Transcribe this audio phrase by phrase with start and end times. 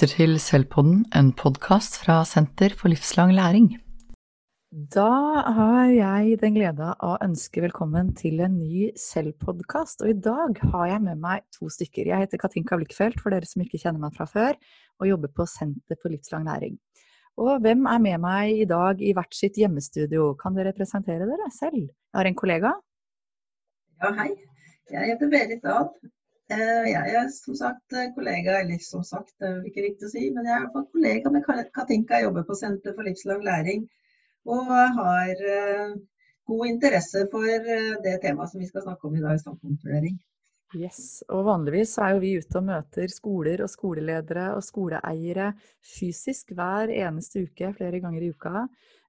[0.00, 3.66] lytter til Selvpodden, en podkast fra Senter for livslang læring.
[4.94, 10.00] Da har jeg den glede å ønske velkommen til en ny Selvpodkast.
[10.00, 12.08] Og i dag har jeg med meg to stykker.
[12.08, 14.56] Jeg heter Katinka Blikkfeldt, for dere som ikke kjenner meg fra før,
[15.02, 16.78] og jobber på Senter for livslang læring.
[17.36, 20.30] Og hvem er med meg i dag i hvert sitt hjemmestudio?
[20.40, 21.90] Kan dere presentere dere selv?
[21.90, 22.72] Jeg har en kollega.
[24.00, 24.30] Ja, hei.
[24.96, 25.92] Jeg heter Berit Dahl.
[26.50, 30.10] Eh, jeg er som sagt eh, kollega, eller som sagt, det er ikke riktig å
[30.10, 32.18] si, men jeg er iallfall kollega med Katinka.
[32.18, 33.84] Jeg jobber på Senter for livslang læring
[34.50, 35.92] og har eh,
[36.50, 37.46] god interesse for
[38.02, 40.18] det temaet som vi skal snakke om i dag, standpunktvurdering.
[40.74, 46.54] Yes, og Vanligvis er jo vi ute og møter skoler og skoleledere og skoleeiere fysisk
[46.54, 48.66] hver eneste uke, flere ganger i uka.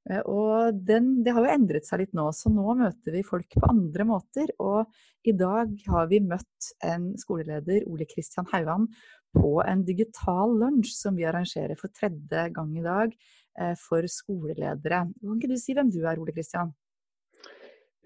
[0.10, 3.58] Eh, og den, det har jo endret seg litt nå, så nå møter vi folk
[3.58, 4.54] på andre måter.
[4.64, 4.90] Og
[5.28, 8.88] i dag har vi møtt en skoleleder, Ole Kristian Haugan,
[9.38, 15.06] på en digital lunsj som vi arrangerer for tredje gang i dag eh, for skoleledere.
[15.22, 16.74] Kan ikke du si hvem du er, Ole Kristian?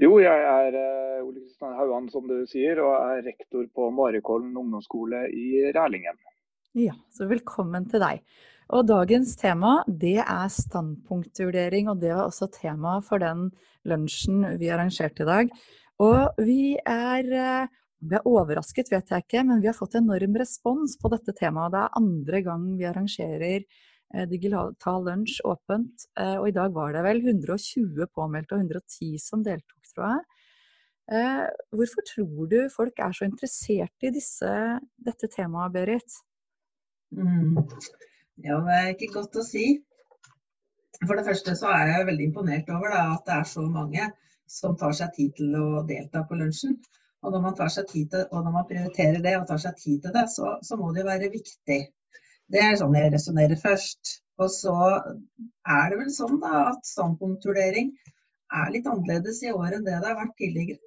[0.02, 4.52] Jo, jeg er eh, Ole Kristian Haugan, som du sier, og er rektor på Marikollen
[4.60, 6.20] ungdomsskole i Rælingen.
[6.76, 8.20] Ja, så velkommen til deg.
[8.74, 13.52] Og dagens tema det er standpunktvurdering, og det var også tema for den
[13.86, 15.52] lunsjen vi arrangerte i dag.
[16.02, 17.68] Og vi er, eh,
[18.02, 21.72] vi er overrasket, vet jeg ikke, men vi har fått enorm respons på dette temaet.
[21.72, 26.94] Det er andre gang vi arrangerer eh, digital lunsj åpent, eh, og i dag var
[26.94, 30.26] det vel 120 påmeldte og 110 som deltok, tror jeg.
[31.70, 34.50] Hvorfor tror du folk er så interessert i disse,
[34.98, 36.16] dette temaet, Berit?
[37.14, 37.60] Mm.
[38.44, 39.66] Ja, det er ikke godt å si.
[41.04, 44.10] For det første så er jeg veldig imponert over da, at det er så mange
[44.52, 46.76] som tar seg tid til å delta på lunsjen.
[47.26, 49.78] Og når man tar seg tid til, og når man prioriterer det og tar seg
[49.82, 51.80] tid til det, så, så må det jo være viktig.
[52.54, 54.20] Det er sånn jeg resonnerer først.
[54.44, 57.94] Og så er det vel sånn da at standpunktvurdering
[58.60, 60.82] er litt annerledes i år enn det det har vært tidligere.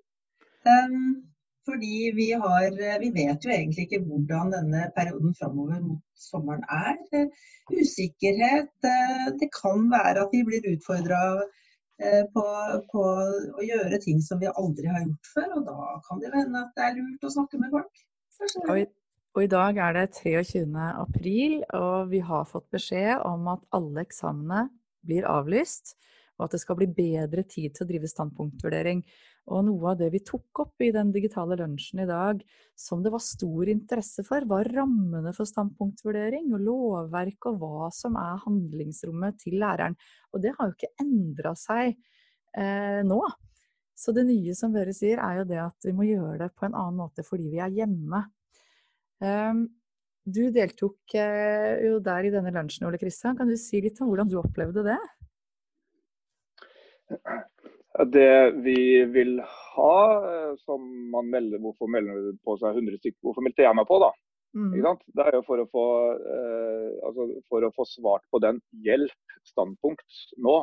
[0.69, 1.25] Um,
[1.69, 7.29] fordi vi, har, vi vet jo egentlig ikke hvordan denne perioden framover mot sommeren er.
[7.71, 8.73] Usikkerhet.
[9.41, 12.45] Det kan være at vi blir utfordra eh, på,
[12.93, 13.05] på,
[13.61, 15.49] å gjøre ting som vi aldri har gjort før.
[15.61, 18.05] Og da kan det hende at det er lurt å snakke med folk.
[18.65, 18.89] Og i,
[19.37, 20.65] og i dag er det 23.
[20.89, 24.69] april, og vi har fått beskjed om at alle eksamene
[25.07, 25.99] blir avlyst
[26.39, 29.03] og at det skal bli bedre tid til å drive standpunktvurdering.
[29.49, 32.43] Og noe av det vi tok opp i den digitale lunsjen i dag,
[32.77, 38.19] som det var stor interesse for, var rammene for standpunktvurdering og lovverk og hva som
[38.21, 39.97] er handlingsrommet til læreren.
[40.35, 43.23] Og det har jo ikke endra seg eh, nå.
[43.99, 46.69] Så det nye som dere sier, er jo det at vi må gjøre det på
[46.69, 48.23] en annen måte fordi vi er hjemme.
[49.19, 49.65] Um,
[50.29, 53.37] du deltok eh, jo der i denne lunsjen, Ole Kristian.
[53.39, 54.99] Kan du si litt om hvordan du opplevde det?
[58.07, 59.99] Det vi vil ha,
[60.31, 63.19] eh, som man melder Hvorfor melder på seg 100 stykker?
[63.27, 64.13] Hvorfor meldte jeg meg på, da?
[64.57, 64.73] Mm.
[65.15, 65.87] Det er jo for å, få,
[66.17, 70.61] eh, altså for å få svart på den hjelp-standpunkt nå.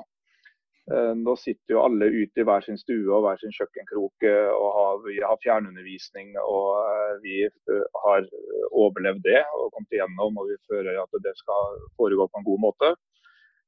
[0.94, 4.68] Eh, nå sitter jo alle ute i hver sin stue og hver sin kjøkkenkrok og
[4.78, 6.36] har, vi har fjernundervisning.
[6.42, 8.28] Og eh, vi eh, har
[8.70, 12.66] overlevd det og kommet igjennom og vi føler at det skal foregå på en god
[12.68, 12.94] måte.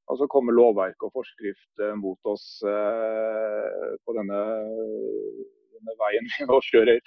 [0.07, 4.43] Og så kommer lovverk og forskrift eh, mot oss eh, på denne,
[5.75, 7.01] denne, veien vi nå kjører.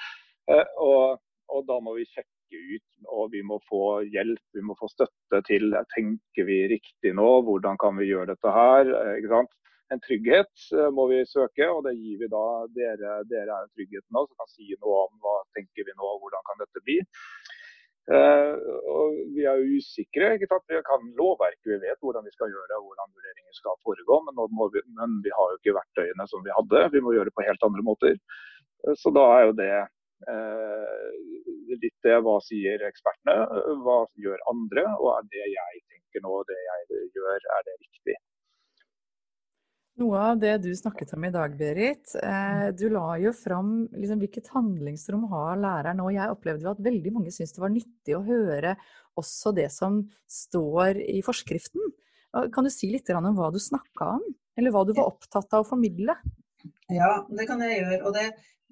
[0.51, 2.85] Eh, og, og, da må vi sjekke ut,
[3.15, 7.81] og vi må få hjelp, vi må få støtte til tenker vi riktig nå, hvordan
[7.81, 8.93] kan vi gjøre dette her.
[9.17, 9.57] ikke sant?
[9.91, 12.45] En trygghet må vi søke, og det gir vi da
[12.77, 13.17] dere.
[13.31, 16.61] Dere er tryggheten nå, som kan si noe om hva tenker vi nå, hvordan kan
[16.61, 17.01] dette bli.
[18.11, 18.57] Uh,
[18.91, 20.33] og vi er jo usikre.
[20.35, 20.67] ikke sant?
[20.71, 24.19] Vi kan lovverket, vi vet hvordan vi skal gjøre hvordan vurderinger skal foregå.
[24.27, 24.43] Men,
[24.75, 26.89] vi, men, vi, har jo ikke verktøyene som vi hadde.
[26.97, 28.19] Vi må gjøre det på helt andre måter.
[28.83, 29.73] Uh, så da er jo det
[30.29, 31.13] eh,
[31.81, 33.37] litt det hva sier ekspertene,
[33.85, 38.17] hva gjør andre, og er det jeg tenker nå, det jeg gjør, er det riktig?
[39.99, 44.21] Noe av det du snakket om i dag, Berit, eh, du la jo fram liksom,
[44.23, 46.01] hvilket handlingsrom har læreren.
[46.05, 48.77] Og jeg opplevde jo at veldig mange syntes det var nyttig å høre
[49.21, 49.99] også det som
[50.31, 51.91] står i forskriften.
[52.55, 54.23] Kan du si litt om hva du snakka om,
[54.57, 56.15] eller hva du var opptatt av å formidle?
[56.93, 58.01] Ja, det kan jeg gjøre.
[58.07, 58.29] Og det,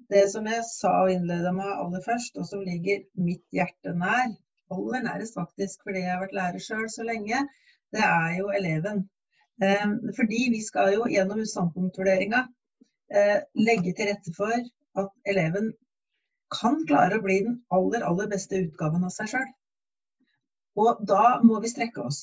[0.09, 4.31] det som jeg sa og innleda med aller først, og som ligger mitt hjerte nær,
[4.73, 7.45] aller nærest faktisk fordi jeg har vært lærer sjøl så lenge,
[7.93, 9.07] det er jo eleven.
[9.63, 12.45] Ehm, fordi vi skal jo gjennom standpunktvurderinga
[13.11, 14.55] eh, legge til rette for
[15.01, 15.73] at eleven
[16.53, 19.49] kan klare å bli den aller, aller beste utgaven av seg sjøl.
[20.79, 22.21] Og da må vi strekke oss.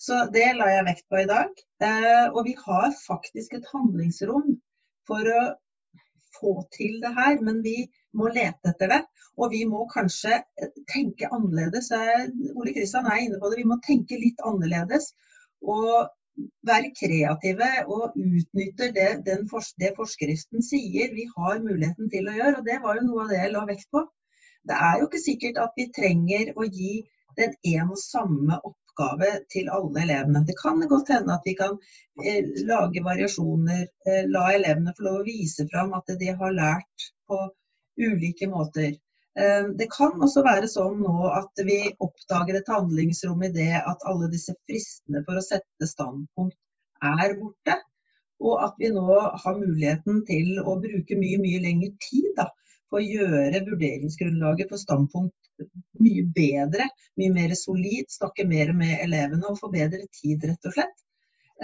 [0.00, 1.52] Så det la jeg vekt på i dag.
[1.84, 4.56] Eh, og vi har faktisk et handlingsrom
[5.08, 5.44] for å
[6.36, 7.78] få til det her, men vi
[8.16, 9.02] må lete etter det.
[9.36, 10.40] Og vi må kanskje
[10.88, 11.92] tenke annerledes.
[12.56, 13.60] Ole Kristian er inne på det.
[13.60, 15.12] Vi må tenke litt annerledes.
[15.60, 16.08] Og
[16.66, 19.44] være kreative og utnytte det, den,
[19.80, 22.60] det forskriften sier vi har muligheten til å gjøre.
[22.60, 24.02] Og det var jo noe av det jeg la vekt på.
[24.66, 26.96] Det er jo ikke sikkert at vi trenger å gi
[27.38, 30.42] den en og samme oppgave til alle elevene.
[30.48, 31.76] Det kan godt hende at vi kan
[32.24, 37.10] eh, lage variasjoner, eh, la elevene få lov å vise fram at de har lært
[37.28, 37.42] på
[38.00, 38.96] ulike måter.
[39.36, 44.04] Eh, det kan også være sånn nå at vi oppdager et handlingsrom i det at
[44.08, 46.56] alle disse fristene for å sette standpunkt
[47.04, 47.76] er borte.
[48.40, 52.48] Og at vi nå har muligheten til å bruke mye, mye lengre tid da,
[52.88, 55.34] for å gjøre vurderingsgrunnlaget for standpunkt
[56.04, 56.86] mye bedre,
[57.20, 61.04] mye mer solid, snakke mer med elevene og få bedre tid, rett og slett.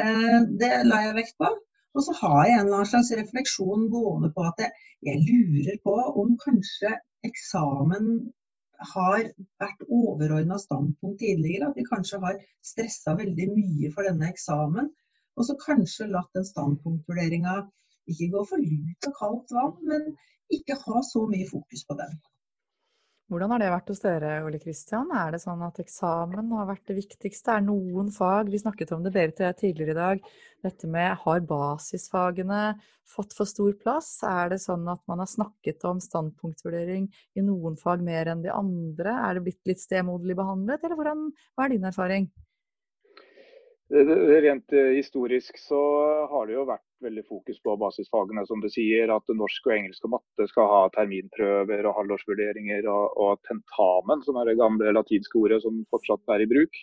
[0.00, 1.48] Eh, det la jeg vekt på.
[1.92, 6.36] Og så har jeg en slags refleksjon gående på at jeg, jeg lurer på om
[6.40, 6.94] kanskje
[7.28, 8.08] eksamen
[8.92, 9.28] har
[9.62, 11.70] vært overordna standpunkt tidligere.
[11.70, 14.90] At vi kanskje har stressa veldig mye for denne eksamen.
[15.36, 17.60] Og så kanskje latt den standpunktvurderinga
[18.10, 20.08] ikke gå for lut og kaldt vann, men
[20.52, 22.18] ikke ha så mye fokus på den.
[23.32, 25.08] Hvordan har det vært hos dere, Ole Kristian?
[25.16, 27.54] Er det sånn at eksamen har vært det viktigste?
[27.54, 30.26] Er noen fag Vi snakket om det Berit og jeg tidligere i dag.
[30.66, 32.60] Dette med har basisfagene
[33.08, 34.10] fått for stor plass?
[34.28, 38.52] Er det sånn at man har snakket om standpunktvurdering i noen fag mer enn de
[38.52, 39.16] andre?
[39.24, 42.28] Er det blitt litt stemoderlig behandlet, eller hvordan, hva er din erfaring?
[43.92, 45.80] Rent eh, historisk så
[46.30, 49.10] har det jo vært veldig fokus på basisfagene, som du sier.
[49.12, 54.38] At norsk og engelsk og matte skal ha terminprøver og halvårsvurderinger og, og tentamen, som
[54.40, 56.80] er det gamle latinske ordet som fortsatt er i bruk.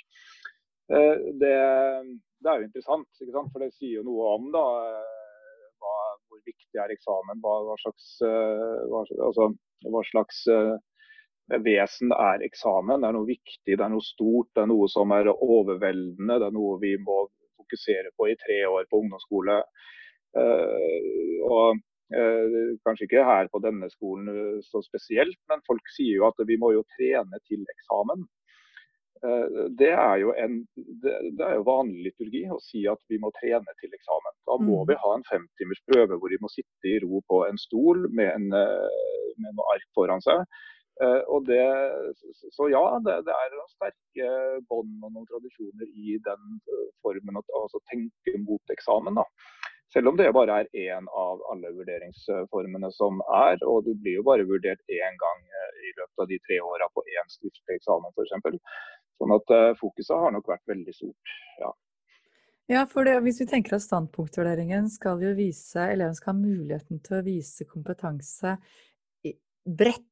[0.94, 1.56] Eh, det,
[2.46, 4.66] det er jo interessant, for det sier jo noe om da,
[5.82, 5.96] hva,
[6.30, 7.42] hvor viktig er eksamen.
[7.42, 9.02] Hva, hva slags, hva,
[9.32, 9.50] altså,
[9.90, 10.46] hva slags
[11.58, 13.02] vesen er eksamen.
[13.02, 16.40] Det er noe viktig, det er noe stort, det er noe som er overveldende.
[16.40, 17.26] Det er noe vi må
[17.58, 19.62] fokusere på i tre år på ungdomsskole.
[20.38, 21.80] Uh, og
[22.14, 26.44] uh, Kanskje ikke her på denne skolen uh, så spesielt, men folk sier jo at
[26.46, 28.28] vi må jo trene til eksamen.
[29.20, 30.62] Det er, jo en,
[31.04, 31.12] det,
[31.44, 34.36] er jo vanlig liturgi å si at vi må trene til eksamen.
[34.48, 34.86] Da må mm.
[34.88, 38.30] vi ha en femtimers prøve hvor de må sitte i ro på en stol med,
[38.32, 40.79] en, med noe ark foran seg Eh,
[41.32, 41.64] og det,
[42.52, 44.30] så ja, det, det er noen sterke
[44.68, 49.20] bånd og noen tradisjoner i den eh, formen å altså tenke mot eksamen.
[49.22, 49.26] da.
[49.94, 54.26] Selv om det bare er én av alle vurderingsformene som er, og du blir jo
[54.28, 58.12] bare vurdert én gang eh, i løpet av de tre åra på én skriftlig eksamen
[58.16, 58.60] f.eks.
[59.20, 61.38] Sånn at fokuset har nok vært veldig stort.
[61.64, 61.72] ja.
[62.70, 67.00] Ja, for det, Hvis vi tenker at standpunktvurderingen skal jo vise, eleven skal ha muligheten
[67.02, 68.60] til å vise kompetanse
[69.66, 70.06] bredt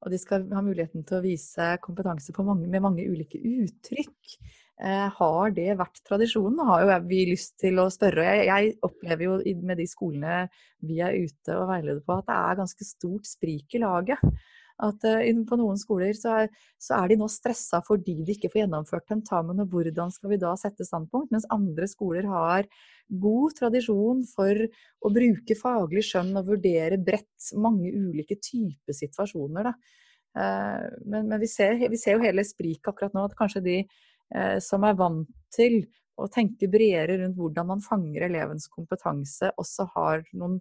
[0.00, 4.36] og de skal ha muligheten til å vise kompetanse mange, med mange ulike uttrykk.
[4.80, 6.62] Eh, har det vært tradisjonen?
[6.64, 8.24] Har jo vi lyst til å spørre.
[8.24, 10.46] Jeg, jeg opplever jo med de skolene
[10.88, 14.24] vi er ute og veileder på, at det er ganske stort sprik i laget.
[14.80, 18.50] At uh, på noen skoler så er, så er, de nå stressa fordi de ikke
[18.52, 21.32] får gjennomført tentamen, og hvordan skal vi da sette standpunkt?
[21.34, 22.68] Mens andre skoler har
[23.10, 24.64] god tradisjon for
[25.04, 29.72] å bruke faglig skjønn og vurdere bredt mange ulike typer situasjoner.
[30.36, 33.78] Uh, men, men vi, ser, vi, ser, jo hele spriket akkurat nå, at kanskje de
[33.82, 35.82] uh, som er vant til
[36.20, 40.60] å tenke bredere rundt hvordan man fanger elevens kompetanse, også har noen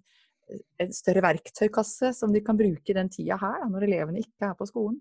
[0.82, 4.68] en større verktøykasse som de kan bruke den tida her, når elevene ikke er på
[4.70, 5.00] skolen.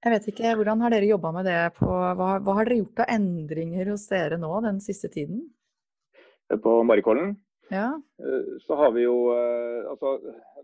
[0.00, 1.60] Jeg vet ikke, Hvordan har dere jobba med det?
[1.76, 5.42] På, hva, hva, har dere gjort av endringer hos dere nå den siste tiden?
[6.64, 7.34] På Marikollen?
[7.70, 7.90] Ja.
[8.18, 10.16] Eh, så har vi jo eh, Altså,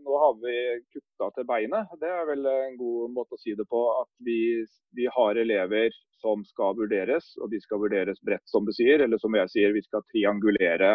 [0.03, 0.57] nå har vi
[0.95, 1.93] kutta til beinet.
[2.01, 3.83] Det er vel en god måte å si det på.
[4.01, 4.65] At vi,
[4.97, 9.05] vi har elever som skal vurderes, og de skal vurderes bredt, som du sier.
[9.05, 10.91] Eller som jeg sier, vi skal triangulere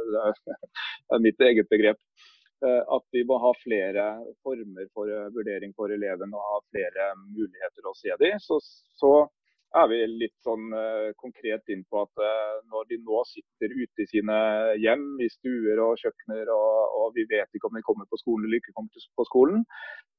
[0.00, 0.60] eh,
[1.08, 2.00] det er mitt eget begrep.
[2.60, 4.06] Eh, at vi må ha flere
[4.44, 8.40] former for eh, vurdering for eleven og ha flere muligheter å se dem.
[8.44, 8.60] Så,
[9.00, 9.12] så
[9.80, 12.22] er vi litt sånn uh, konkret inn på at
[12.72, 14.38] når de nå sitter ute i sine
[14.82, 18.48] hjem, i stuer og kjøkkener, og, og, vi vet ikke om de kommer på skolen
[18.48, 19.62] eller ikke kommer på skolen,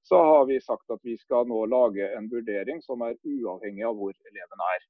[0.07, 4.00] så har vi sagt at vi skal nå lage en vurdering som er uavhengig av
[4.00, 4.88] hvor eleven er.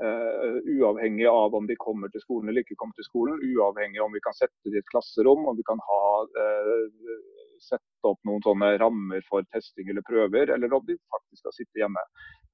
[0.00, 4.14] Uh, uavhengig av om de kommer til skolen eller ikke kommer til skolen, uavhengig om
[4.16, 7.18] vi kan sette det i et klasserom, om vi kan ha uh,
[7.60, 11.82] sette opp noen sånne rammer for testing eller prøver, eller om de faktisk skal sitte
[11.82, 12.02] hjemme.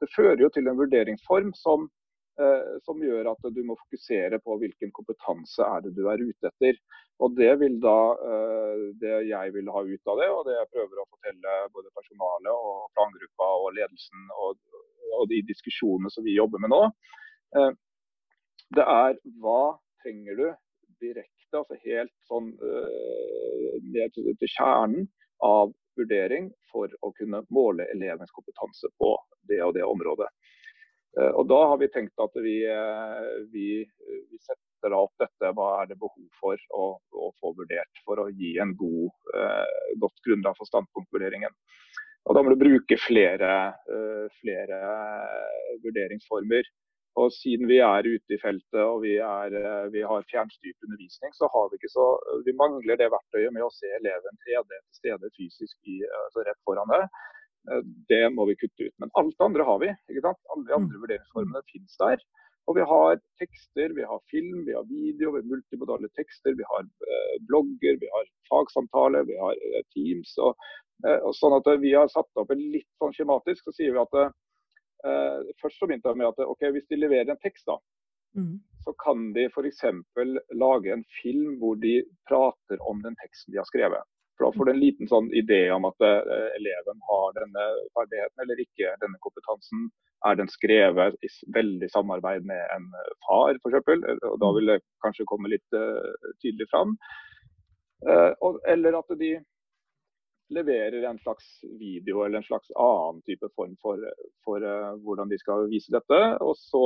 [0.02, 1.86] Det fører jo til en vurderingsform som,
[2.42, 6.50] uh, som gjør at du må fokusere på hvilken kompetanse er det du er ute
[6.50, 6.82] etter.
[7.22, 7.96] Og Det vil da,
[9.02, 12.52] det jeg vil ha ut av det, og det jeg prøver å fortelle både personalet
[12.54, 14.60] og plangruppa og ledelsen og,
[15.16, 16.84] og de diskusjonene som vi jobber med nå,
[18.76, 20.46] det er hva trenger du
[21.00, 25.08] direkte, altså helt sånn uh, ned til, kjernen
[25.44, 29.14] av vurdering for å kunne måle elevens kompetanse på
[29.50, 30.28] det og det området.
[31.18, 32.58] Uh, og Da har vi tenkt at vi,
[33.54, 33.68] vi,
[34.30, 38.28] vi setter opp dette, hva er det behov for å, å få vurdert for å
[38.30, 39.14] gi en god,
[40.02, 41.54] godt grunnlag for standpunktvurderingen.
[42.28, 43.54] Og Da må du bruke flere,
[44.42, 44.78] flere
[45.80, 46.68] vurderingsformer.
[47.18, 51.32] Og Siden vi er ute i feltet og vi, er, eh, vi har fjernstyrt undervisning,
[51.34, 52.06] så har vi ikke så,
[52.46, 56.62] vi mangler det verktøyet med å se eleven 3D til stede fysisk i, altså rett
[56.68, 57.08] foran deg.
[57.70, 58.96] Eh, det må vi kutte ut.
[59.02, 59.94] Men alt det andre har vi.
[60.10, 60.42] ikke sant?
[60.54, 61.02] Alle de andre mm.
[61.04, 62.26] vurderingsformene finnes der.
[62.68, 66.66] Og vi har tekster, vi har film, vi har video, vi har multimodale tekster, vi
[66.72, 70.34] har eh, blogger, vi har fagsamtaler, vi har eh, Teams.
[70.44, 70.68] Og,
[71.06, 74.04] eh, og sånn at Vi har satt opp en litt sånn skjematisk, så sier vi
[74.04, 74.36] at
[75.04, 77.78] eh, eh, først så begynte jeg med at ok, hvis de leverer en tekst, da,
[78.38, 78.54] mm.
[78.84, 79.84] så kan de f.eks.
[80.64, 82.00] lage en film hvor de
[82.30, 84.06] prater om den teksten de har skrevet.
[84.38, 87.64] For Da får du en liten sånn idé om at eh, eleven har denne
[87.96, 89.88] ferdigheten eller ikke, denne kompetansen.
[90.26, 92.86] Er den skrevet i veldig samarbeid med en
[93.26, 93.90] far, f.eks.?
[94.30, 96.96] Og da vil det kanskje komme litt uh, tydelig fram.
[98.02, 99.36] Uh, og, eller at de
[100.54, 101.48] leverer en slags
[101.80, 104.02] video eller en slags annen type form for,
[104.44, 106.20] for uh, hvordan de skal vise dette.
[106.44, 106.84] Og så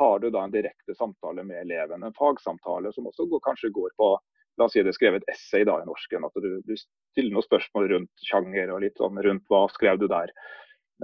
[0.00, 3.96] har du da en direkte samtale med eleven, en fagsamtale som også går, kanskje går
[4.00, 4.14] på
[4.60, 6.26] La oss si det er skrevet et essay da i norsken.
[6.28, 10.04] At du, du stiller noen spørsmål rundt sjanger og litt sånn rundt hva skrev du
[10.12, 10.32] der.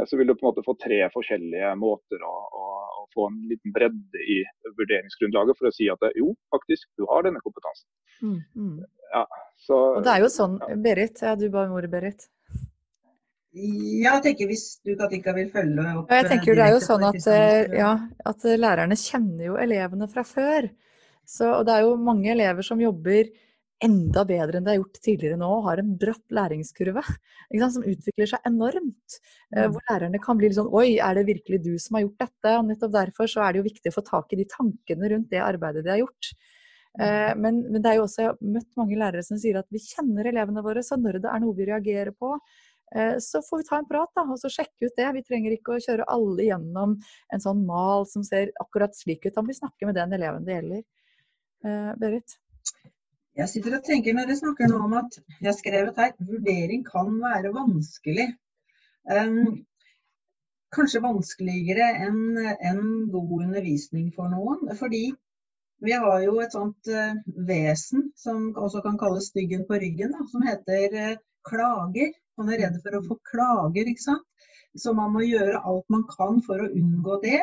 [0.07, 2.67] Så vil du på en måte få tre forskjellige måter å, å,
[3.01, 4.43] å få en liten bredde i
[4.77, 7.89] vurderingsgrunnlaget for å si at jo, faktisk, du har denne kompetansen.
[8.23, 8.75] Mm, mm.
[9.13, 9.25] Ja,
[9.65, 12.29] så, og det er jo sånn, Berit, ja, du ba om ordet, Berit.
[13.59, 16.83] Ja, jeg tenker hvis du Katinka vil følge opp ja, jeg tenker Det er jo
[16.85, 17.95] sånn at, eh, ja,
[18.29, 20.69] at lærerne kjenner jo elevene fra før.
[21.29, 23.31] Så, og det er jo mange elever som jobber
[23.85, 27.03] enda bedre enn det har gjort tidligere nå, og har en bratt læringskurve
[27.75, 29.19] som utvikler seg enormt.
[29.55, 29.75] Eh, mm.
[29.75, 32.55] Hvor lærerne kan bli litt sånn Oi, er det virkelig du som har gjort dette?
[32.59, 35.33] Og nettopp derfor så er det jo viktig å få tak i de tankene rundt
[35.33, 36.33] det arbeidet de har gjort.
[36.97, 39.69] Eh, men, men, det er jo også, jeg har møtt mange lærere som sier at
[39.75, 42.33] vi kjenner elevene våre, så når det er noe vi reagerer på,
[42.95, 45.09] eh, så får vi ta en prat da, og så sjekke ut det.
[45.19, 46.99] Vi trenger ikke å kjøre alle gjennom
[47.35, 49.35] en sånn mal som ser akkurat slik ut.
[49.37, 50.85] Da må vi snakke med den eleven det gjelder.
[51.67, 52.39] Eh, Berit?
[53.39, 56.81] Jeg sitter og tenker når dere snakker nå om at jeg har skrevet her vurdering
[56.87, 58.33] kan være vanskelig.
[59.09, 59.61] Um,
[60.75, 64.67] kanskje vanskeligere enn en god undervisning for noen.
[64.81, 65.05] Fordi
[65.85, 67.19] vi har jo et sånt uh,
[67.49, 72.11] vesen som også kan kalles styggen på ryggen, da, som heter uh, klager.
[72.39, 74.27] Man er redd for å få klager, ikke sant.
[74.79, 77.41] Så man må gjøre alt man kan for å unngå det.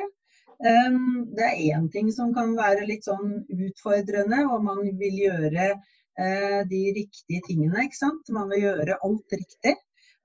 [0.64, 5.72] Um, det er én ting som kan være litt sånn utfordrende, og man vil gjøre
[5.76, 7.88] uh, de riktige tingene.
[7.88, 8.32] ikke sant?
[8.36, 9.76] Man vil gjøre alt riktig.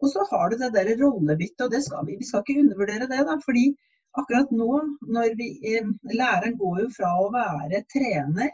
[0.00, 3.24] Og så har du det der rollebyttet, og skal vi, vi skal ikke undervurdere det.
[3.28, 3.68] da, fordi
[4.18, 4.70] akkurat nå,
[5.14, 8.50] når vi, eh, læreren går jo fra å være trener,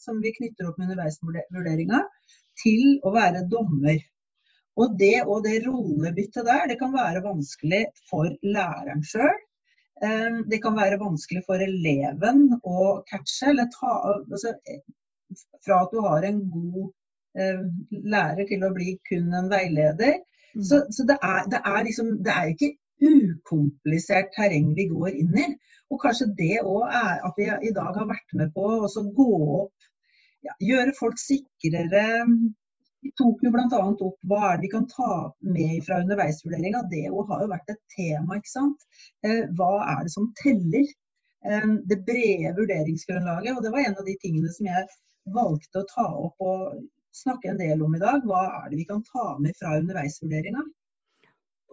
[0.00, 2.02] som vi knytter opp med underveisvurderinga,
[2.62, 4.00] til å være dommer.
[4.80, 9.36] Og det og det rollebyttet der, det kan være vanskelig for læreren sjøl.
[10.02, 14.56] Eh, det kan være vanskelig for eleven å catche, eller ta altså,
[15.64, 16.90] Fra at du har en god
[17.40, 20.20] eh, lærer til å bli kun en veileder.
[20.54, 20.62] Mm.
[20.62, 22.74] Så, så det, er, det, er liksom, det er ikke
[23.10, 25.46] ukomplisert terreng vi går inn i.
[25.92, 29.30] Og kanskje det òg er at vi i dag har vært med på å gå
[29.60, 29.88] opp,
[30.44, 32.04] ja, gjøre folk sikrere.
[33.04, 33.80] Vi tok jo bl.a.
[33.92, 35.14] opp hva er det vi kan ta
[35.56, 36.84] med fra underveisvurderinga.
[36.92, 38.38] Det har jo vært et tema.
[38.40, 38.86] ikke sant?
[39.26, 40.92] Eh, hva er det som teller?
[41.44, 43.56] Eh, det brede vurderingsgrunnlaget.
[43.56, 44.88] Og det var en av de tingene som jeg
[45.36, 46.80] valgte å ta opp og
[47.14, 48.24] snakke en del om i dag.
[48.28, 50.64] Hva er det vi kan ta med fra underveisvurderinga?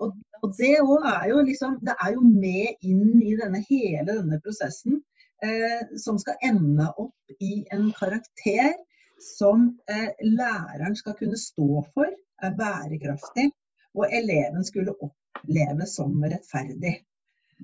[0.01, 4.07] Og, og det òg er jo liksom Det er jo med inn i denne hele
[4.09, 5.01] denne prosessen
[5.45, 8.73] eh, som skal ende opp i en karakter
[9.21, 12.09] som eh, læreren skal kunne stå for,
[12.41, 13.51] er bærekraftig,
[13.93, 16.95] og eleven skulle oppleve som rettferdig.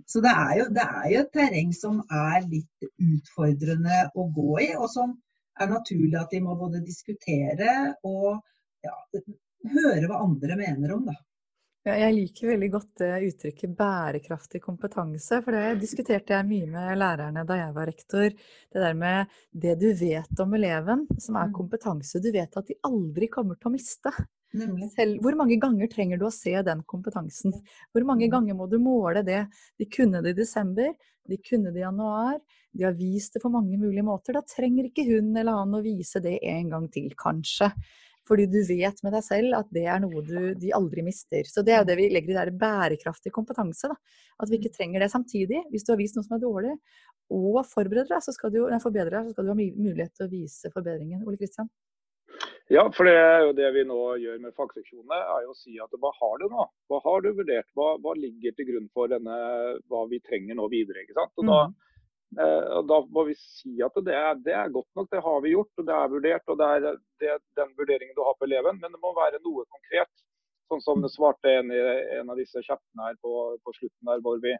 [0.06, 4.60] Så det er, jo, det er jo et terreng som er litt utfordrende å gå
[4.67, 5.15] i, og som
[5.58, 8.38] er naturlig at de må både diskutere og
[8.86, 8.94] ja,
[9.74, 11.17] høre hva andre mener om, da.
[11.88, 16.98] Ja, jeg liker veldig godt det uttrykket bærekraftig kompetanse, for det diskuterte jeg mye med
[17.00, 18.25] lærerne da jeg var rektor.
[18.34, 21.53] Det der med det du vet om eleven, som er mm.
[21.56, 24.12] kompetanse du vet at de aldri kommer til å miste.
[24.98, 27.56] Selv, hvor mange ganger trenger du å se den kompetansen?
[27.96, 28.34] Hvor mange mm.
[28.36, 29.46] ganger må du måle det?
[29.79, 30.91] De kunne det i desember,
[31.27, 32.36] de kunne det i januar,
[32.75, 34.36] de har vist det på mange mulige måter.
[34.36, 37.72] Da trenger ikke hun eller han å vise det en gang til, kanskje.
[38.27, 41.48] Fordi du vet med deg selv at det er noe du, de aldri mister.
[41.48, 43.89] Så det er jo det vi legger i det bærekraftig kompetanse.
[43.91, 43.96] Da.
[44.43, 45.63] At vi ikke trenger det samtidig.
[45.72, 46.75] Hvis du har vist noe som er dårlig,
[47.34, 50.27] og forbereder deg, så skal du, nei, forbedrer deg, så skal du ha mulighet til
[50.27, 51.25] å vise forbedringen.
[51.27, 51.72] Ole Kristian?
[52.72, 55.77] Ja, for det er jo det vi nå gjør med fagseksjonene, er jo å si
[55.79, 56.65] at hva har du nå?
[56.91, 57.67] Hva har du vurdert?
[57.79, 59.38] Hva, hva ligger til grunn for denne,
[59.88, 61.05] hva vi trenger nå videre?
[61.05, 61.31] ikke sant?
[61.39, 61.96] Og da, mm.
[62.36, 65.43] Eh, og Da må vi si at det er, det er, godt nok, det har
[65.43, 66.48] vi gjort og det er vurdert.
[66.51, 66.88] og Det er
[67.24, 70.12] det, den vurderingen du har på eleven, men det må være noe konkret.
[70.67, 73.31] Sånn som det svarte en en av disse chattene her på,
[73.63, 74.57] på slutten, der, hvor vi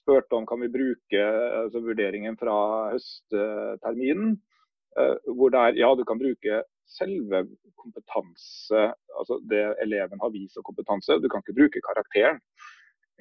[0.00, 1.22] spurte om kan vi bruke
[1.62, 2.56] altså, vurderingen fra
[2.92, 4.34] høstterminen.
[4.94, 7.40] Uh, hvor det er ja, du kan bruke selve
[7.80, 8.82] kompetanse,
[9.18, 11.16] altså det eleven har vist av kompetanse.
[11.22, 12.38] Du kan ikke bruke karakteren.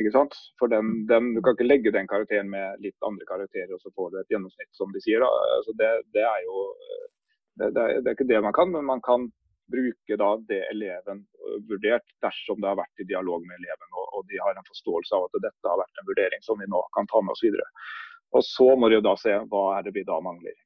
[0.02, 0.36] Ikke sant?
[0.58, 3.94] For den, den, Du kan ikke legge den karakteren med litt andre karakterer og så
[3.94, 5.22] får du et gjennomsnitt, som de sier.
[5.24, 6.66] Altså det, det, er jo
[7.62, 9.30] det, det, er, ikke det man kan, men man kan
[9.74, 11.24] bruke da det eleven
[11.70, 15.16] vurdert dersom det har vært i dialog med eleven og, og de har en forståelse
[15.16, 17.70] av at dette har vært en vurdering som vi nå kan ta med oss videre.
[18.34, 20.58] Og Så må de jo da se hva er det vi da mangler.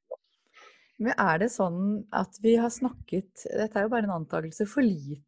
[0.98, 1.82] Men er det sånn
[2.16, 5.27] at vi har snakket, dette er jo bare en antakelse, for lite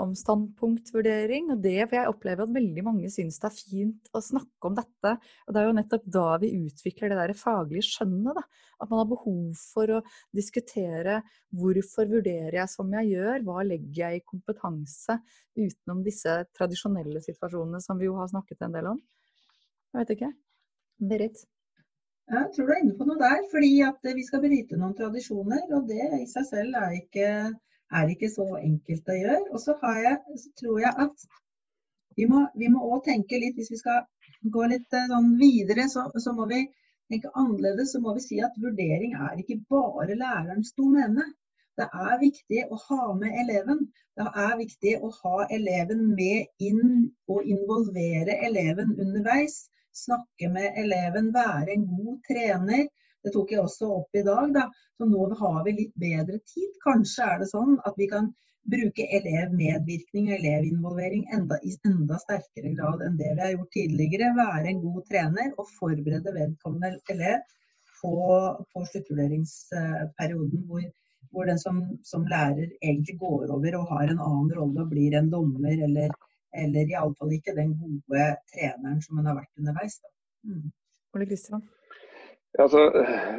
[0.00, 1.50] om standpunktvurdering.
[1.52, 4.76] og det, for Jeg opplever at veldig mange syns det er fint å snakke om
[4.78, 5.12] dette.
[5.46, 8.38] og Det er jo nettopp da vi utvikler det der faglige skjønnet.
[8.38, 8.44] Da.
[8.80, 10.00] At man har behov for å
[10.34, 11.20] diskutere
[11.50, 15.18] hvorfor vurderer jeg som jeg gjør, hva legger jeg i kompetanse
[15.58, 18.98] utenom disse tradisjonelle situasjonene som vi jo har snakket en del om.
[19.92, 20.32] Jeg vet ikke.
[20.98, 21.46] Berit?
[22.28, 25.64] Jeg tror du er inne på noe der, fordi at vi skal bryte noen tradisjoner.
[25.72, 27.28] Og det i seg selv er ikke
[27.96, 29.44] er ikke så enkelt å gjøre.
[29.52, 31.28] Og så, jeg, så tror jeg at
[32.18, 32.68] vi må, vi
[33.06, 34.02] tenke litt, hvis vi skal
[34.54, 36.64] gå litt eh, sånn videre, så, så, må vi
[37.10, 37.92] tenke annerledes.
[37.94, 41.28] Så må vi si at vurdering er ikke bare lærerens domene.
[41.78, 43.84] Det er viktig å ha med eleven.
[44.18, 49.68] Det er viktig å ha eleven med inn og involvere eleven underveis.
[49.94, 52.88] Snakke med eleven, være en god trener.
[53.28, 54.52] Det tok jeg også opp i dag.
[54.56, 54.62] Da.
[54.96, 56.70] Så nå har vi litt bedre tid.
[56.80, 58.30] Kanskje er det sånn at vi kan
[58.68, 64.32] bruke elevmedvirkning og elevinvolvering enda, i enda sterkere grad enn det vi har gjort tidligere.
[64.38, 67.44] Være en god trener og forberede vedkommende elev
[68.00, 68.14] på,
[68.72, 70.64] på sluttvurderingsperioden.
[70.72, 70.88] Hvor,
[71.32, 75.20] hvor den som, som, lærer egentlig går over og har en annen rolle og blir
[75.20, 76.16] en dommer, eller,
[76.64, 80.00] eller iallfall ikke den gode treneren som hun har vært underveis.
[80.48, 80.70] Mm.
[81.16, 81.68] Ole Kristian?
[82.56, 82.80] Altså,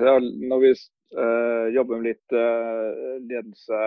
[0.05, 0.13] ja,
[0.51, 0.71] når vi
[1.17, 3.79] uh, jobber med litt uh, ledelse,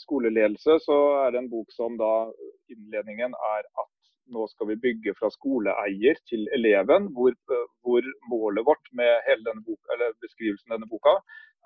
[0.00, 2.30] skoleledelse, så er det en bok som da
[2.72, 3.90] innledningen er at
[4.30, 7.10] nå skal vi bygge fra skoleeier til eleven.
[7.16, 11.18] Hvor, uh, hvor målet vårt med hele denne boka, beskrivelsen av denne boka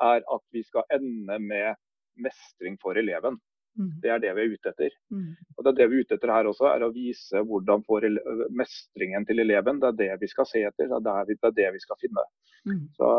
[0.03, 1.79] er at vi skal ende med
[2.19, 3.39] mestring for eleven.
[3.75, 3.95] Mm.
[4.03, 4.93] Det er det vi er ute etter.
[5.11, 5.31] Mm.
[5.57, 8.07] Og Det er det vi er ute etter her også, er å vise hvordan får
[8.55, 9.81] mestringen til eleven.
[9.83, 12.29] Det er det vi skal se etter, det er det, er det vi skal finne.
[12.69, 12.85] Mm.
[12.99, 13.11] Så,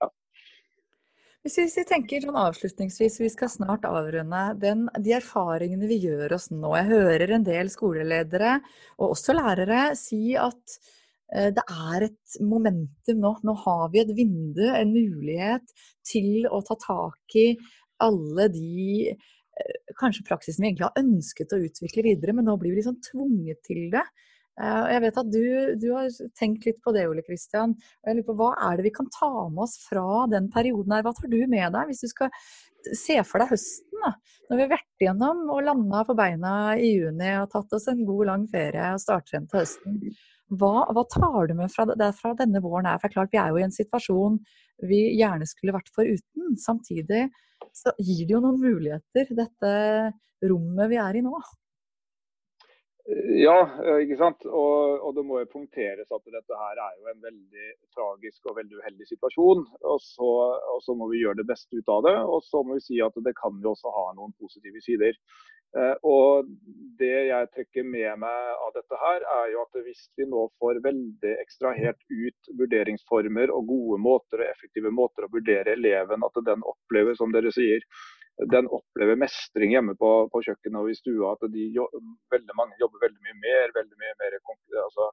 [0.00, 0.10] ja.
[1.46, 6.50] Hvis vi tenker sånn avslutningsvis, vi skal snart avrunde den, de erfaringene vi gjør oss
[6.50, 6.74] nå.
[6.76, 8.58] Jeg hører en del skoleledere,
[8.98, 10.78] og også lærere, si at
[11.32, 13.32] eh, det er et momentum nå.
[13.46, 17.48] Nå har vi et vindu, en mulighet til å ta tak i
[18.02, 19.14] alle de
[19.98, 23.62] kanskje praksisen vi egentlig har ønsket å utvikle videre, men nå blir vi liksom tvunget
[23.66, 24.04] til det.
[24.58, 25.42] og jeg vet at du,
[25.82, 27.76] du, har tenkt litt på det, Ole Kristian.
[28.04, 31.04] Hva er det vi kan ta med oss fra den perioden her?
[31.06, 32.32] Hva tar du med deg, hvis du skal
[32.94, 33.86] se for deg høsten?
[33.98, 34.14] da?
[34.48, 38.04] Når vi har vært igjennom og landa på beina i juni og tatt oss en
[38.06, 40.02] god, lang ferie og starter igjen til høsten.
[40.48, 41.84] Hva, hva, tar du med fra,
[42.16, 44.38] fra denne våren Er, For klart, vi er jo i en situasjon
[44.88, 46.56] vi gjerne skulle vært foruten.
[46.62, 47.26] Samtidig
[47.74, 49.72] så gir det jo noen muligheter, dette
[50.48, 51.34] rommet vi er i nå.
[53.40, 53.56] Ja,
[54.02, 54.44] ikke sant.
[54.44, 58.58] Og, og, det må jo punkteres at dette her er jo en veldig tragisk og
[58.58, 59.62] veldig uheldig situasjon.
[59.88, 60.32] Og så,
[60.74, 62.16] og så må vi gjøre det beste ut av det.
[62.28, 65.16] Og så må vi si at det kan jo også ha noen positive sider.
[65.76, 66.48] Eh, og
[66.98, 70.80] Det jeg trekker med meg av dette, her, er jo at hvis vi nå får
[70.82, 76.64] veldig ekstrahert ut vurderingsformer og gode måter og effektive måter å vurdere eleven, at den
[76.66, 77.84] opplever, som dere sier,
[78.50, 81.34] den opplever mestring hjemme på, på kjøkkenet og i stua.
[81.36, 81.68] At de,
[82.34, 83.74] veldig mange jobber veldig mye mer.
[83.78, 85.08] veldig mye mer altså,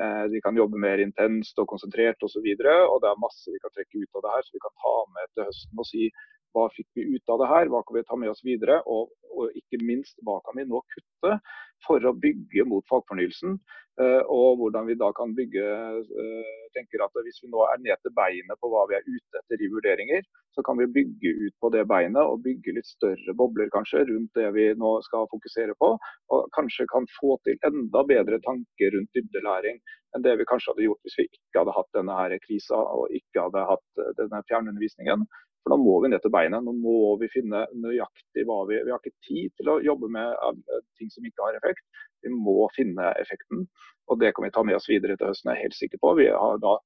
[0.00, 2.44] eh, De kan jobbe mer intenst og konsentrert osv.
[2.44, 4.64] Og, så og det er masse vi kan trekke ut av det her, så vi
[4.66, 6.12] kan ta med til høsten og si
[6.54, 9.12] hva fikk vi ut av det her, hva kan vi ta med oss videre, og,
[9.32, 11.38] og ikke minst hva kan vi nå kutte
[11.86, 13.56] for å bygge mot fagfornyelsen.
[14.00, 18.00] Uh, og hvordan vi da kan bygge uh, tenker at Hvis vi nå er ned
[18.00, 20.24] til beinet på hva vi er ute etter i vurderinger,
[20.56, 24.32] så kan vi bygge ut på det beinet og bygge litt større bobler kanskje rundt
[24.38, 25.92] det vi nå skal fokusere på.
[26.32, 29.80] Og kanskje kan få til enda bedre tanker rundt dybdelæring
[30.16, 33.12] enn det vi kanskje hadde gjort hvis vi ikke hadde hatt denne her krisa og
[33.16, 35.28] ikke hadde hatt denne fjernundervisningen.
[35.62, 36.64] For da må vi ned til beinet.
[36.66, 40.34] Nå må vi finne nøyaktig hva vi Vi har ikke tid til å jobbe med
[40.34, 41.84] eh, ting som ikke har effekt.
[42.22, 43.66] Vi må finne effekten.
[44.10, 46.14] Og det kan vi ta med oss videre til høsten, jeg er helt sikker på.
[46.18, 46.76] Vi har da,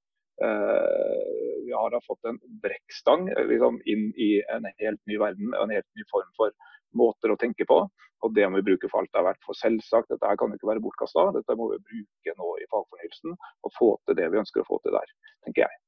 [0.45, 1.23] eh,
[1.65, 5.73] vi har da fått en brekkstang eh, liksom, inn i en helt ny verden, en
[5.73, 6.53] helt ny form for
[6.97, 7.81] måter å tenke på.
[8.25, 9.45] Og det må vi bruke for alt det er verdt.
[9.49, 11.31] For selvsagt, dette her kan ikke være bortkasta.
[11.37, 14.81] Dette må vi bruke nå i fagfornyelsen og få til det vi ønsker å få
[14.85, 15.13] til der,
[15.45, 15.86] tenker jeg.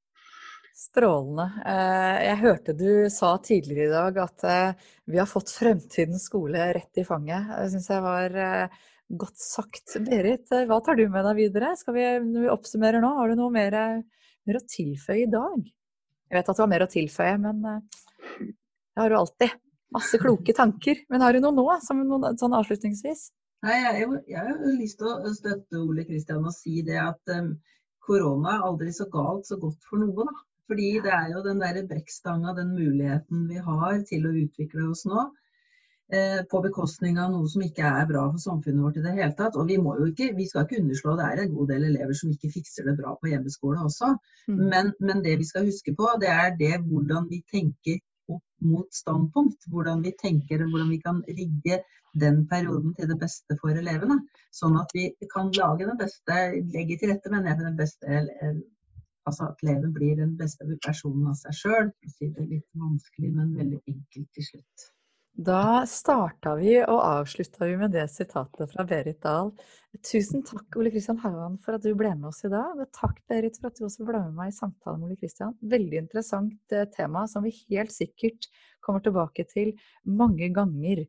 [0.79, 1.45] Strålende.
[1.67, 6.69] Eh, jeg hørte du sa tidligere i dag at eh, vi har fått fremtidens skole
[6.77, 7.49] rett i fanget.
[7.51, 8.77] Det syns jeg var eh,
[9.11, 9.97] godt sagt.
[10.07, 11.73] Berit, hva tar du med deg videre?
[11.81, 13.75] Skal vi, når vi oppsummerer nå, har du noe mer,
[14.47, 15.67] mer, å tilføye i dag?
[16.31, 19.59] Jeg vet at du har mer å tilføye, men det har du alltid.
[19.99, 21.03] Masse kloke tanker.
[21.11, 23.33] Men har du noe nå, som noen, sånn avslutningsvis?
[23.67, 27.57] Nei, jeg, jeg, har lyst til å støtte Ole Kristian og si det at um,
[28.07, 30.45] korona er aldri så galt så godt for noe, da.
[30.69, 35.07] Fordi det er jo den derre brekkstanga, den muligheten vi har til å utvikle oss
[35.09, 35.25] nå,
[36.13, 39.33] eh, på bekostning av noe som ikke er bra for samfunnet vårt i det hele
[39.39, 39.57] tatt.
[39.57, 42.21] Og vi, må jo ikke, vi skal ikke underslå det er en god del elever
[42.21, 44.13] som ikke fikser det bra på hjemmeskole også.
[44.51, 44.63] Mm.
[44.75, 48.05] Men, men, det vi skal huske på, det er det hvordan vi tenker
[48.69, 49.65] mot standpunkt.
[49.73, 51.81] Hvordan vi tenker, hvordan vi kan rigge
[52.21, 54.21] den perioden til det beste for elevene.
[54.53, 56.41] Sånn at vi kan lage den beste,
[56.75, 58.25] legge til rette med den beste
[59.29, 61.91] Altså at eleven blir den beste versjonen av seg sjøl.
[62.09, 64.93] Si det litt vanskelig, men veldig enkelt til slutt.
[65.39, 69.53] Da starta vi og avslutta vi med det sitatet fra Berit Dahl.
[70.03, 72.75] Tusen takk, Ole Kristian Haugan, for at du ble med oss i dag.
[72.75, 75.55] Og takk, Berit, for at du også ble med meg i samtalen med Ole Kristian.
[75.63, 78.51] Veldig interessant eh, tema som vi helt sikkert
[78.83, 81.05] kommer tilbake til mange ganger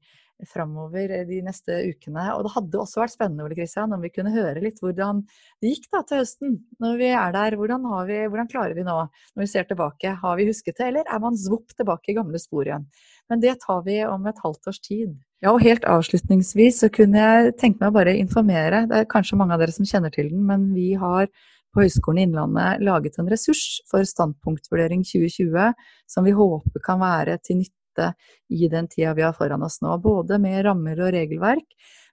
[0.47, 2.25] framover de neste ukene.
[2.35, 5.23] Og det hadde også vært spennende Ole Kristian, om vi kunne høre litt hvordan
[5.61, 6.57] det gikk da til høsten.
[6.79, 8.97] Når vi er der, hvordan, vi, hvordan, klarer vi nå,
[9.35, 10.15] når vi ser tilbake?
[10.23, 12.87] Har vi husket det, eller er man svopp tilbake i gamle spor igjen?
[13.29, 15.13] Men det tar vi om et halvt års tid.
[15.43, 19.37] Ja, og helt avslutningsvis så kunne jeg tenke meg å bare informere, det er kanskje
[19.39, 21.29] mange av dere som kjenner til den, men vi har
[21.69, 25.75] på Høgskolen Innlandet laget en ressurs for standpunktvurdering 2020
[26.09, 28.13] som vi håper kan være til nytte dette
[28.49, 29.97] i den tida vi har foran oss nå.
[30.01, 31.67] Både med rammer og regelverk,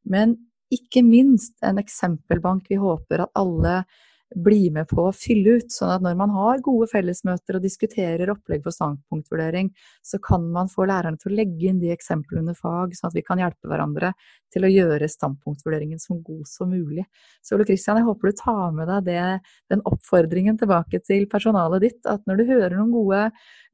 [0.05, 0.37] men
[0.73, 3.85] ikke minst en eksempelbank vi håper at alle
[4.35, 5.71] bli med på å fylle ut.
[5.73, 9.71] Sånn at når man har gode fellesmøter og diskuterer opplegg for standpunktvurdering,
[10.05, 13.17] så kan man få lærerne til å legge inn de eksemplene under fag, sånn at
[13.17, 14.13] vi kan hjelpe hverandre
[14.55, 17.07] til å gjøre standpunktvurderingen så god som mulig.
[17.45, 19.25] Så Ole Kristian, jeg håper du tar med deg det,
[19.73, 23.25] den oppfordringen tilbake til personalet ditt, at når du hører noen gode,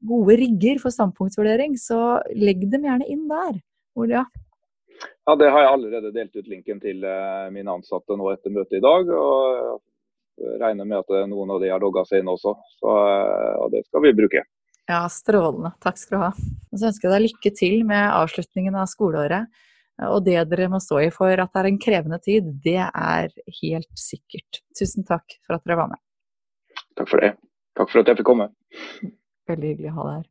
[0.05, 3.61] gode rigger for standpunktvurdering, så legg dem gjerne inn der.
[3.97, 4.25] Ole, ja.
[5.25, 8.77] Ja, Det har jeg allerede delt ut linken til eh, mine ansatte nå etter møtet
[8.77, 9.09] i dag.
[9.09, 9.81] og
[10.61, 12.55] regner med at noen av de har logga seg inn også.
[12.79, 14.43] Så og det skal vi bruke.
[14.89, 15.71] Ja, strålende.
[15.83, 16.31] Takk skal du ha.
[16.71, 19.43] Og så ønsker jeg deg lykke til med avslutningen av skoleåret.
[20.09, 23.27] Og det dere må stå i for at det er en krevende tid, det er
[23.61, 24.51] helt sikkert.
[24.77, 26.01] Tusen takk for at dere var med.
[26.97, 27.31] Takk for det.
[27.77, 28.47] Takk for at jeg fikk komme.
[29.49, 30.29] Veldig hyggelig å ha deg her.